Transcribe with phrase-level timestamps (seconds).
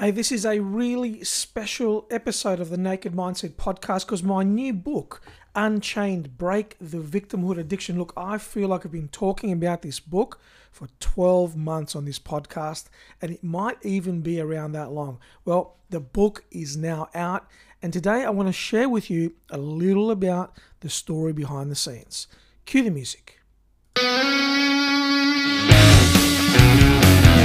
[0.00, 4.72] Hey, this is a really special episode of the Naked Mindset podcast because my new
[4.72, 5.20] book,
[5.54, 7.98] Unchained Break the Victimhood Addiction.
[7.98, 10.40] Look, I feel like I've been talking about this book
[10.72, 12.86] for 12 months on this podcast,
[13.20, 15.18] and it might even be around that long.
[15.44, 17.46] Well, the book is now out,
[17.82, 21.76] and today I want to share with you a little about the story behind the
[21.76, 22.26] scenes.
[22.64, 23.40] Cue the music.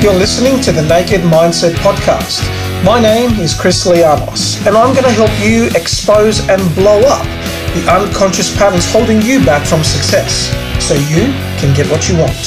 [0.06, 2.46] You're listening to the Naked Mindset Podcast.
[2.86, 7.26] My name is Chris Lianos, and I'm going to help you expose and blow up
[7.74, 12.38] the unconscious patterns holding you back from success so you can get what you want.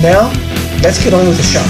[0.00, 0.30] Now,
[0.84, 1.64] let's get on with the show.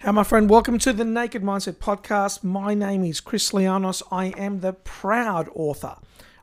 [0.00, 0.50] Hi, my friend.
[0.50, 2.42] Welcome to the Naked Mindset Podcast.
[2.42, 4.02] My name is Chris Lianos.
[4.10, 5.94] I am the proud author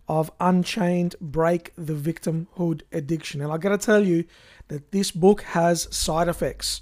[0.07, 3.41] of Unchained Break the Victimhood Addiction.
[3.41, 4.25] And I got to tell you
[4.67, 6.81] that this book has side effects.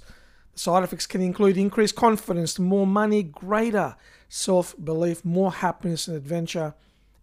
[0.52, 3.96] The side effects can include increased confidence, more money, greater
[4.28, 6.74] self belief, more happiness and adventure,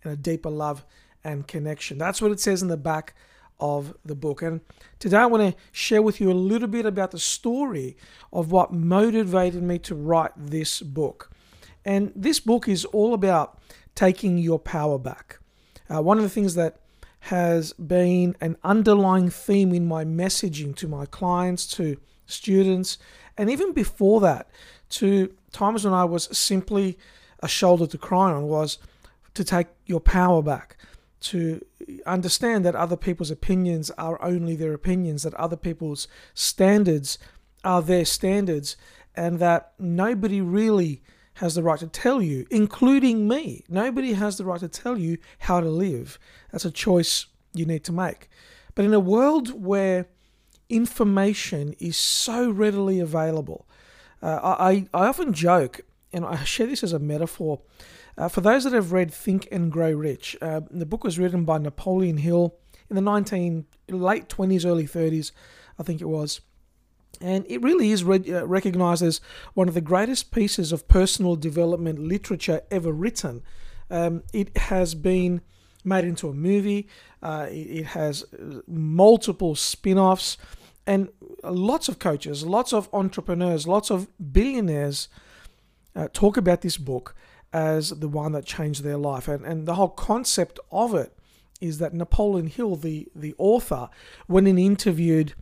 [0.04, 0.86] and a deeper love
[1.24, 1.98] and connection.
[1.98, 3.14] That's what it says in the back
[3.60, 4.42] of the book.
[4.42, 4.62] And
[4.98, 7.96] today I want to share with you a little bit about the story
[8.34, 11.30] of what motivated me to write this book.
[11.86, 13.60] And this book is all about
[13.94, 15.41] taking your power back.
[15.92, 16.78] Uh, one of the things that
[17.26, 22.98] has been an underlying theme in my messaging to my clients, to students,
[23.38, 24.50] and even before that,
[24.90, 26.98] to times when I was simply
[27.40, 28.78] a shoulder to cry on, was
[29.34, 30.78] to take your power back,
[31.22, 31.64] to
[32.06, 37.18] understand that other people's opinions are only their opinions, that other people's standards
[37.64, 38.78] are their standards,
[39.16, 41.02] and that nobody really
[41.36, 43.64] has the right to tell you, including me.
[43.70, 46.20] Nobody has the right to tell you how to live.
[46.52, 48.30] That's a choice you need to make.
[48.76, 50.08] But in a world where
[50.70, 53.68] information is so readily available,
[54.22, 55.82] uh, I, I often joke,
[56.14, 57.62] and I share this as a metaphor.
[58.18, 61.44] Uh, for those that have read Think and Grow Rich, uh, the book was written
[61.46, 62.56] by Napoleon Hill
[62.90, 65.32] in the 19 late 20s, early 30s,
[65.80, 66.42] I think it was.
[67.22, 69.22] And it really is re- uh, recognized as
[69.54, 73.44] one of the greatest pieces of personal development literature ever written.
[73.90, 75.42] Um, it has been
[75.84, 76.88] made into a movie,
[77.22, 80.38] uh, it, has uh, multiple spin offs,
[80.86, 81.10] and
[81.44, 85.08] lots of coaches, lots of entrepreneurs, lots of billionaires
[85.96, 87.16] uh, talk about this book
[87.54, 89.28] as the one that changed their life.
[89.28, 91.16] And, and the whole concept of it
[91.60, 93.90] is that Napoleon Hill, the, the author,
[94.28, 95.34] when he interviewed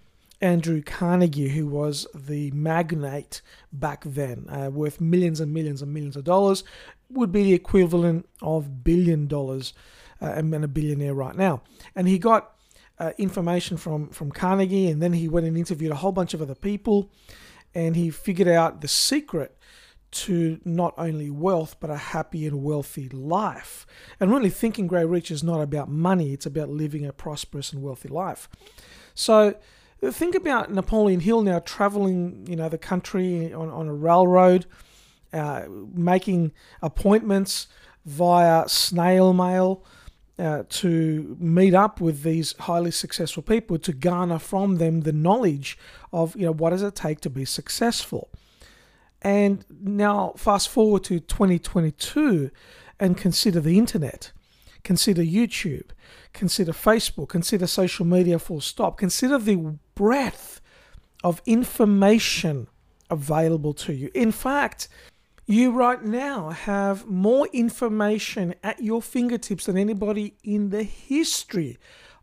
[0.41, 3.41] Andrew Carnegie, who was the magnate
[3.73, 6.63] back then, uh, worth millions and millions and millions of dollars,
[7.09, 9.73] would be the equivalent of billion dollars
[10.21, 11.61] uh, and a billionaire right now.
[11.95, 12.55] And he got
[12.99, 16.41] uh, information from, from Carnegie, and then he went and interviewed a whole bunch of
[16.41, 17.11] other people,
[17.73, 19.57] and he figured out the secret
[20.11, 23.85] to not only wealth but a happy and wealthy life.
[24.19, 27.71] And really, Think and Grow Rich is not about money; it's about living a prosperous
[27.71, 28.49] and wealthy life.
[29.13, 29.55] So
[30.01, 34.65] Think about Napoleon Hill now traveling, you know, the country on, on a railroad,
[35.33, 37.67] uh, making appointments
[38.05, 39.83] via snail mail
[40.39, 45.77] uh, to meet up with these highly successful people to garner from them the knowledge
[46.13, 48.29] of, you know, what does it take to be successful.
[49.21, 52.51] And now fast forward to 2022
[53.01, 54.31] and consider the internet.
[54.83, 55.89] Consider YouTube,
[56.31, 60.61] consider Facebook, consider social media full stop, consider the breadth
[61.25, 62.69] of information
[63.09, 64.09] available to you.
[64.13, 64.87] In fact,
[65.45, 71.77] you right now have more information at your fingertips than anybody in the history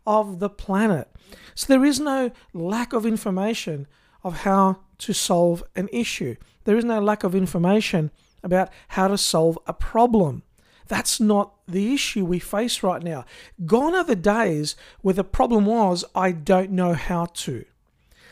[0.07, 1.07] of the planet.
[1.53, 3.85] So there is no lack of information
[4.23, 6.35] of how to solve an issue.
[6.63, 8.09] There is no lack of information
[8.41, 10.41] about how to solve a problem.
[10.87, 13.25] That's not the issue we face right now.
[13.65, 17.65] Gone are the days where the problem was, I don't know how to.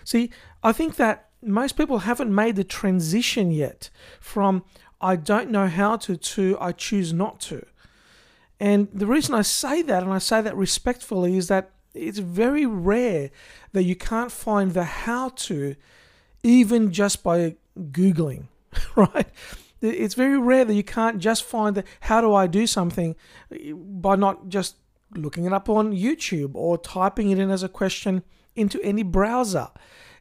[0.04, 0.32] See,
[0.64, 4.64] I think that most people haven't made the transition yet from
[5.02, 7.66] I don't know how to to I choose not to.
[8.60, 12.66] And the reason I say that, and I say that respectfully, is that it's very
[12.66, 13.30] rare
[13.74, 15.76] that you can't find the how to
[16.44, 18.46] even just by Googling,
[18.96, 19.28] right?
[19.86, 23.16] It's very rare that you can't just find the how do I do something
[23.74, 24.78] by not just
[25.16, 28.24] looking it up on YouTube or typing it in as a question
[28.56, 29.70] into any browser.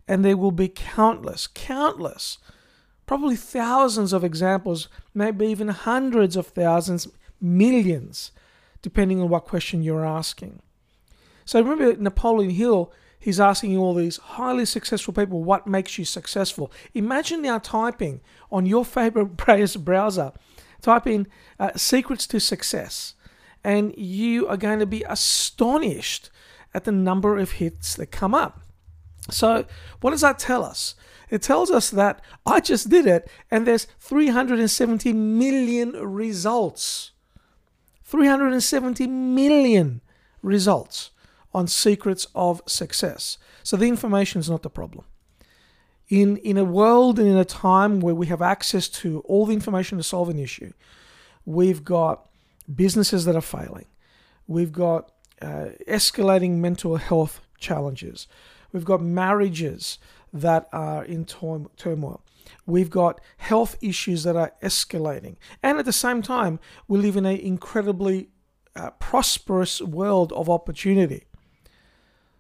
[0.07, 2.39] And there will be countless, countless,
[3.07, 7.09] probably thousands of examples, maybe even hundreds of thousands,
[7.41, 8.33] millions,
[8.83, 10.61] depending on what question you're asking.
[11.45, 12.93] So remember Napoleon Hill,
[13.25, 16.71] He's asking all these highly successful people, what makes you successful?
[16.93, 18.21] Imagine now typing
[18.53, 19.35] on your favorite
[19.85, 20.33] browser,
[20.83, 21.27] type in
[21.59, 23.15] uh, secrets to success,
[23.65, 26.29] and you are going to be astonished
[26.75, 28.61] at the number of hits that come up.
[29.31, 29.65] So,
[30.03, 30.95] what does that tell us?
[31.31, 37.13] It tells us that I just did it and there's 370 million results.
[38.05, 40.03] 370 million
[40.43, 41.11] results
[41.55, 43.39] on secrets of success.
[43.63, 45.05] So the information is not the problem.
[46.09, 49.55] In, in a world and in a time where we have access to all the
[49.55, 50.73] information to solve an issue,
[51.47, 52.29] we've got
[52.75, 53.87] businesses that are failing.
[54.47, 58.27] We've got uh, escalating mental health challenges.
[58.73, 59.99] We've got marriages
[60.33, 62.23] that are in turmoil.
[62.67, 65.37] We've got health issues that are escalating.
[65.63, 66.59] And at the same time,
[66.89, 68.29] we live in an incredibly
[68.77, 71.25] uh, prosperous world of opportunity.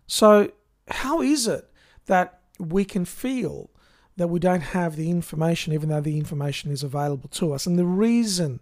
[0.07, 0.53] So,
[0.89, 1.71] how is it
[2.07, 3.71] that we can feel
[4.17, 7.67] that we don't have the information, even though the information is available to us?
[7.67, 8.61] And the reason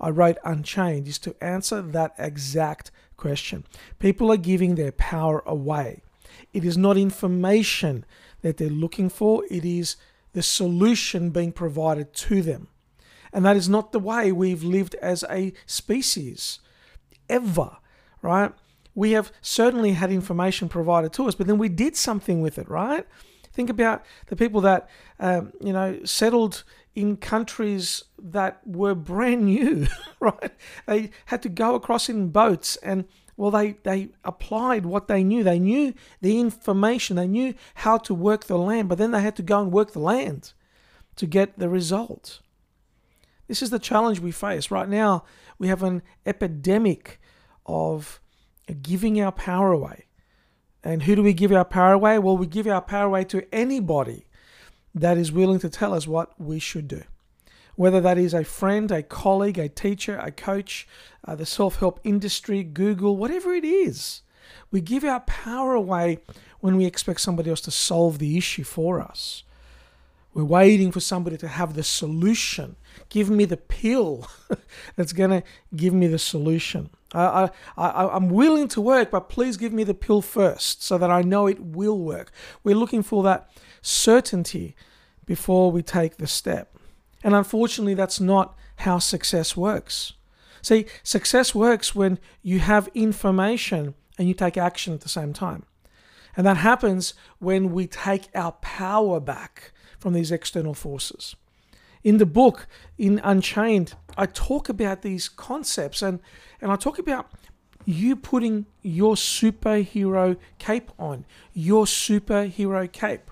[0.00, 3.64] I wrote Unchained is to answer that exact question.
[3.98, 6.02] People are giving their power away.
[6.52, 8.04] It is not information
[8.40, 9.96] that they're looking for, it is
[10.32, 12.68] the solution being provided to them.
[13.32, 16.60] And that is not the way we've lived as a species
[17.28, 17.76] ever,
[18.22, 18.52] right?
[18.94, 22.68] We have certainly had information provided to us, but then we did something with it,
[22.68, 23.06] right?
[23.52, 24.88] Think about the people that,
[25.18, 26.64] um, you know, settled
[26.94, 29.86] in countries that were brand new,
[30.20, 30.52] right?
[30.86, 33.04] They had to go across in boats and,
[33.36, 35.42] well, they, they applied what they knew.
[35.42, 39.36] They knew the information, they knew how to work the land, but then they had
[39.36, 40.52] to go and work the land
[41.16, 42.40] to get the result.
[43.48, 44.70] This is the challenge we face.
[44.70, 45.24] Right now,
[45.58, 47.20] we have an epidemic
[47.66, 48.20] of
[48.74, 50.04] giving our power away.
[50.82, 52.18] And who do we give our power away?
[52.18, 54.26] Well, we give our power away to anybody
[54.94, 57.02] that is willing to tell us what we should do.
[57.76, 60.88] Whether that is a friend, a colleague, a teacher, a coach,
[61.24, 64.22] uh, the self help industry, Google, whatever it is.
[64.70, 66.18] We give our power away
[66.60, 69.44] when we expect somebody else to solve the issue for us.
[70.32, 72.76] We're waiting for somebody to have the solution.
[73.08, 74.28] Give me the pill
[74.96, 75.42] that's going to
[75.74, 76.90] give me the solution.
[77.12, 81.10] I, I, I'm willing to work, but please give me the pill first so that
[81.10, 82.30] I know it will work.
[82.62, 83.50] We're looking for that
[83.82, 84.76] certainty
[85.26, 86.76] before we take the step.
[87.22, 90.14] And unfortunately, that's not how success works.
[90.62, 95.64] See, success works when you have information and you take action at the same time.
[96.36, 101.34] And that happens when we take our power back from these external forces.
[102.02, 102.66] In the book,
[102.96, 106.20] in Unchained, I talk about these concepts and,
[106.60, 107.30] and I talk about
[107.84, 113.30] you putting your superhero cape on, your superhero cape.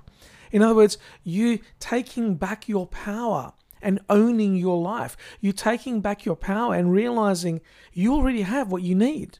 [0.50, 5.16] In other words, you taking back your power and owning your life.
[5.40, 7.60] You taking back your power and realizing
[7.92, 9.38] you already have what you need.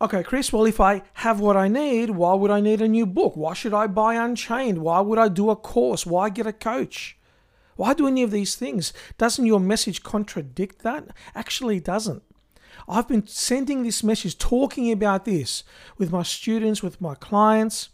[0.00, 3.06] Okay, Chris, well, if I have what I need, why would I need a new
[3.06, 3.36] book?
[3.36, 4.78] Why should I buy Unchained?
[4.78, 6.04] Why would I do a course?
[6.04, 7.16] Why get a coach?
[7.76, 8.92] Why do any of these things?
[9.18, 11.08] Doesn't your message contradict that?
[11.34, 12.22] Actually, it doesn't.
[12.88, 15.64] I've been sending this message, talking about this
[15.96, 17.90] with my students, with my clients,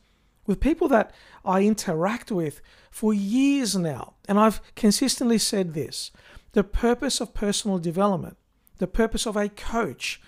[0.46, 2.60] with people that I interact with
[2.90, 4.14] for years now.
[4.28, 6.10] And I've consistently said this
[6.52, 8.36] the purpose of personal development,
[8.78, 10.20] the purpose of a coach,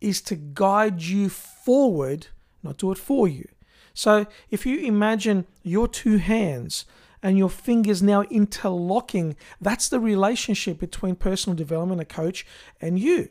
[0.00, 2.28] is to guide you forward,
[2.62, 3.48] not do it for you.
[3.94, 6.84] So if you imagine your two hands
[7.22, 12.46] and your fingers now interlocking, that's the relationship between personal development, a coach,
[12.80, 13.28] and you.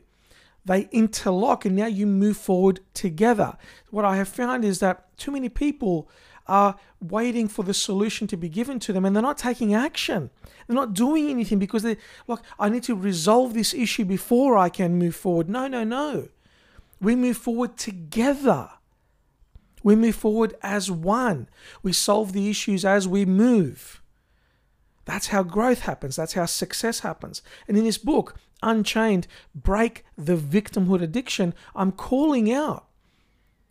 [0.65, 3.58] They interlock and now you move forward together.
[3.89, 6.10] What I have found is that too many people
[6.46, 10.29] are waiting for the solution to be given to them and they're not taking action.
[10.65, 14.67] They're not doing anything because they're like, I need to resolve this issue before I
[14.67, 15.50] can move forward.
[15.50, 16.27] No, no, no.
[17.00, 18.70] We move forward together.
[19.88, 21.48] We move forward as one.
[21.82, 24.01] We solve the issues as we move.
[25.06, 26.17] That's how growth happens.
[26.17, 27.41] That's how success happens.
[27.70, 32.88] And in this book, Unchained Break the Victimhood Addiction, I'm calling out.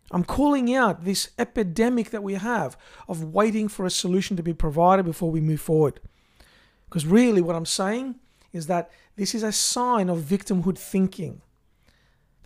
[0.09, 2.75] I'm calling out this epidemic that we have
[3.07, 5.99] of waiting for a solution to be provided before we move forward.
[6.89, 8.15] Because really, what I'm saying
[8.51, 11.43] is that this is a sign of victimhood thinking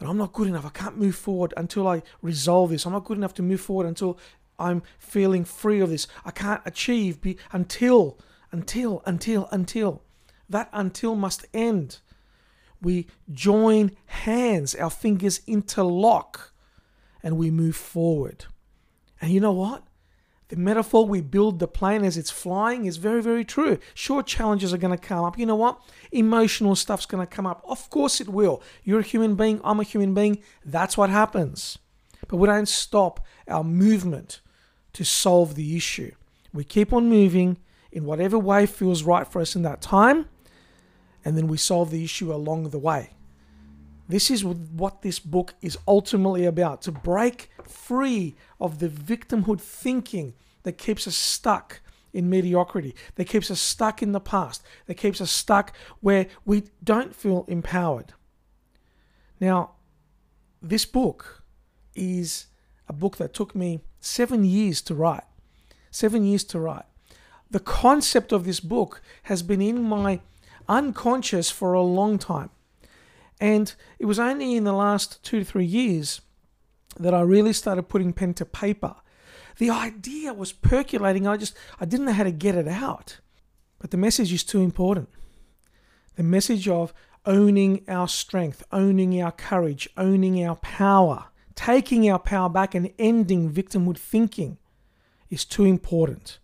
[0.02, 0.66] that I'm not good enough.
[0.66, 2.88] I can't move forward until I resolve this.
[2.88, 4.18] I'm not good enough to move forward until
[4.58, 6.08] I'm feeling free of this.
[6.26, 8.18] I can't achieve be, until,
[8.52, 10.02] until, until, until.
[10.50, 12.00] That until must end.
[12.82, 16.52] We join hands, our fingers interlock,
[17.22, 18.46] and we move forward.
[19.22, 19.84] And you know what?
[20.52, 23.80] The metaphor we build the plane as it's flying is very, very true.
[23.94, 25.40] Sure, challenges are going to come up.
[25.40, 25.80] You know what?
[26.12, 27.64] Emotional stuff's going to come up.
[27.66, 28.62] Of course, it will.
[28.84, 29.62] You're a human being.
[29.64, 30.44] I'm a human being.
[30.66, 31.80] That's what happens.
[32.28, 34.42] But we don't stop our movement
[34.92, 36.12] to solve the issue.
[36.54, 37.58] We keep on moving
[37.90, 40.28] in whatever way feels right for us in that time,
[41.24, 43.12] and then we solve the issue along the way.
[44.12, 50.34] This is what this book is ultimately about to break free of the victimhood thinking
[50.64, 51.80] that keeps us stuck
[52.12, 56.64] in mediocrity, that keeps us stuck in the past, that keeps us stuck where we
[56.84, 58.12] don't feel empowered.
[59.40, 59.72] Now,
[60.62, 61.44] this book
[61.96, 62.48] is
[62.90, 65.24] a book that took me seven years to write.
[65.90, 66.86] Seven years to write.
[67.50, 70.20] The concept of this book has been in my
[70.68, 72.50] unconscious for a long time.
[73.42, 76.22] And it was only in the last two to three years
[77.00, 78.96] that I really started putting pen to paper.
[79.58, 81.26] The idea was percolating.
[81.26, 83.20] I just I didn't know how to get it out.
[83.80, 85.10] But the message is too important.
[86.18, 86.94] The message of
[87.26, 93.52] owning our strength, owning our courage, owning our power, taking our power back and ending
[93.52, 94.60] victimhood thinking
[95.32, 96.38] is too important.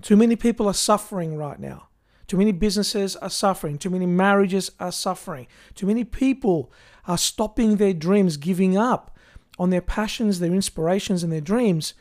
[0.00, 1.88] Too many people are suffering right now.
[2.32, 3.76] Too many businesses are suffering.
[3.76, 5.46] Too many marriages are suffering.
[5.74, 6.72] Too many people
[7.06, 9.14] are stopping their dreams, giving up
[9.58, 11.92] on their passions, their inspirations, and their dreams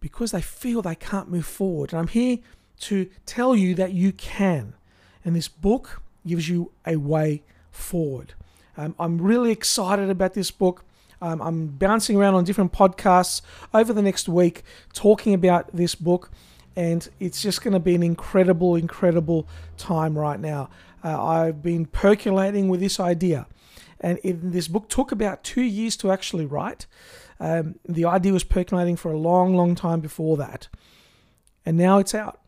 [0.00, 1.94] because they feel they can't move forward.
[1.94, 2.40] And I'm here
[2.80, 4.74] to tell you that you can.
[5.24, 8.34] And this book gives you a way forward.
[8.76, 10.84] Um, I'm really excited about this book.
[11.22, 13.40] Um, I'm bouncing around on different podcasts
[13.72, 14.62] over the next week
[14.92, 16.30] talking about this book
[16.78, 20.70] and it's just going to be an incredible, incredible time right now.
[21.04, 23.48] Uh, I've been percolating with this idea,
[24.00, 26.86] and it, this book took about two years to actually write.
[27.40, 30.68] Um, the idea was percolating for a long, long time before that,
[31.66, 32.40] and now it's out.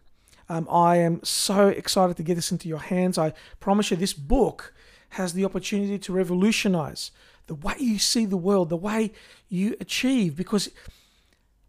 [0.48, 3.18] Um, I am so excited to get this into your hands.
[3.18, 4.72] I promise you, this book
[5.10, 7.10] has the opportunity to revolutionize
[7.48, 9.10] the way you see the world, the way
[9.48, 10.36] you achieve.
[10.36, 10.70] Because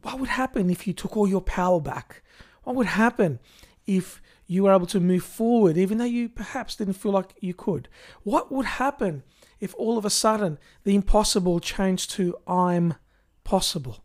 [0.03, 2.21] what would happen if you took all your power back?
[2.63, 3.39] What would happen
[3.85, 7.53] if you were able to move forward, even though you perhaps didn't feel like you
[7.53, 7.87] could?
[8.23, 9.23] What would happen
[9.59, 12.95] if all of a sudden the impossible changed to I'm
[13.43, 14.03] possible?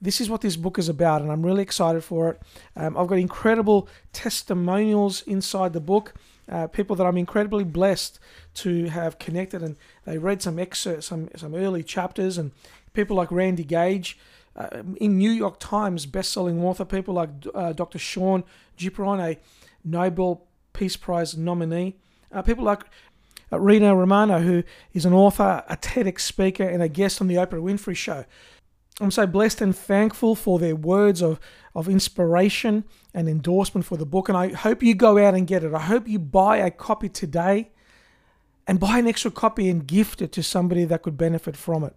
[0.00, 2.42] This is what this book is about, and I'm really excited for it.
[2.76, 6.14] Um, I've got incredible testimonials inside the book.
[6.48, 8.20] Uh, people that I'm incredibly blessed
[8.54, 12.52] to have connected, and they read some excerpts, some some early chapters, and
[12.92, 14.18] people like Randy Gage,
[14.56, 17.98] uh, in New York Times best-selling author, people like uh, Dr.
[17.98, 18.44] Sean
[18.78, 19.38] Gipron, a
[19.84, 21.96] Nobel Peace Prize nominee,
[22.32, 22.82] uh, people like
[23.52, 27.36] uh, Rino Romano, who is an author, a TEDx speaker, and a guest on the
[27.36, 28.24] Oprah Winfrey Show.
[28.98, 31.38] I'm so blessed and thankful for their words of,
[31.74, 34.30] of inspiration and endorsement for the book.
[34.30, 35.74] And I hope you go out and get it.
[35.74, 37.72] I hope you buy a copy today
[38.66, 41.94] and buy an extra copy and gift it to somebody that could benefit from it.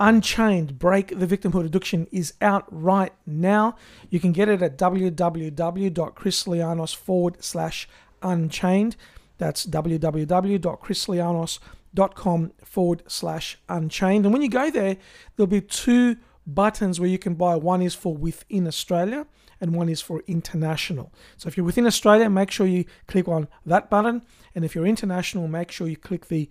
[0.00, 3.76] Unchained Break the Victimhood Addiction is out right now.
[4.10, 7.88] You can get it at www.chrislianos forward slash
[8.22, 8.96] unchained.
[9.38, 14.26] That's www.chrislianos.com forward slash unchained.
[14.26, 14.96] And when you go there,
[15.36, 17.56] there'll be two buttons where you can buy.
[17.56, 19.26] One is for within Australia
[19.60, 21.12] and one is for international.
[21.36, 24.22] So if you're within Australia, make sure you click on that button.
[24.54, 26.48] And if you're international, make sure you click the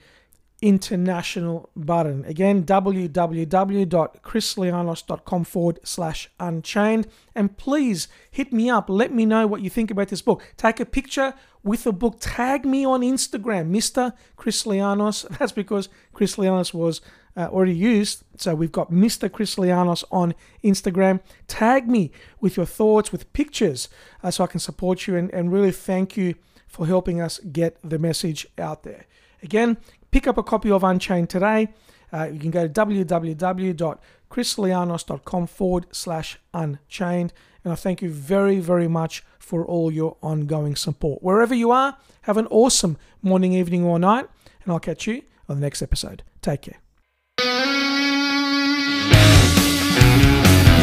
[0.63, 2.23] international button.
[2.23, 7.07] Again, www.chrislianos.com forward slash unchained.
[7.35, 8.89] And please hit me up.
[8.89, 10.41] Let me know what you think about this book.
[10.55, 12.15] Take a picture with the book.
[12.21, 14.13] Tag me on Instagram, Mr.
[14.37, 15.27] Chrislianos.
[15.37, 17.01] That's because Chrislianos was
[17.35, 18.23] uh, already used.
[18.37, 19.29] So we've got Mr.
[19.29, 21.19] Chrislianos on Instagram.
[21.47, 23.89] Tag me with your thoughts, with pictures,
[24.23, 26.35] uh, so I can support you and, and really thank you
[26.67, 29.07] for helping us get the message out there.
[29.41, 29.75] Again,
[30.13, 31.69] Pick up a copy of Unchained today.
[32.13, 37.33] Uh, you can go to www.chrislianos.com forward slash unchained.
[37.63, 41.23] And I thank you very, very much for all your ongoing support.
[41.23, 44.27] Wherever you are, have an awesome morning, evening, or night.
[44.63, 46.21] And I'll catch you on the next episode.
[46.43, 46.77] Take care.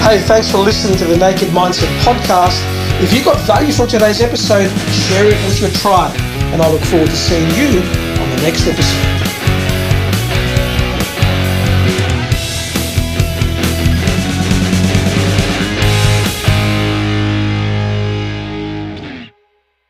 [0.02, 2.60] Hey, thanks for listening to the Naked Mindset podcast.
[3.00, 6.16] If you got value from today's episode, share it with your tribe.
[6.52, 7.80] And I look forward to seeing you
[8.20, 9.19] on the next episode.